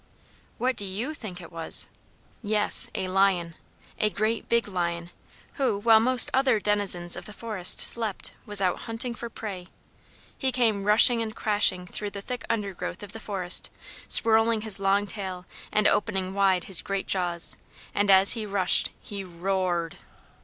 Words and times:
"_What 0.57 0.75
do 0.75 0.83
you 0.83 1.13
think 1.13 1.39
it 1.39 1.51
was?... 1.51 1.85
Yes, 2.41 2.89
a 2.95 3.07
LION! 3.07 3.53
A 3.99 4.09
great, 4.09 4.49
big 4.49 4.67
lion 4.67 5.11
who, 5.61 5.77
while 5.77 5.99
most 5.99 6.31
other 6.33 6.59
denizens 6.59 7.15
of 7.15 7.25
the 7.27 7.31
forest 7.33 7.79
slept, 7.81 8.33
was 8.43 8.61
out 8.63 8.79
hunting 8.89 9.13
for 9.13 9.29
prey. 9.29 9.67
He 10.35 10.51
came 10.51 10.85
rushing 10.85 11.21
and 11.21 11.35
crashing 11.35 11.85
through 11.85 12.09
the 12.09 12.21
thick 12.23 12.45
undergrowth 12.49 13.03
of 13.03 13.11
the 13.11 13.19
forest, 13.19 13.69
swirling 14.07 14.61
his 14.61 14.79
long 14.79 15.05
tail 15.05 15.45
and 15.71 15.87
opening 15.87 16.33
wide 16.33 16.63
his 16.63 16.81
great 16.81 17.05
jaws, 17.05 17.55
and 17.93 18.09
as 18.09 18.31
he 18.31 18.43
rushed 18.43 18.89
he 18.99 19.23
RO 19.23 19.61
AR 19.61 19.65
R 19.67 19.79
R 19.81 19.85
ED! 19.85 19.97